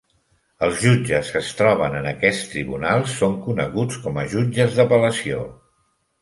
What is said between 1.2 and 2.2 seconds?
que es troben en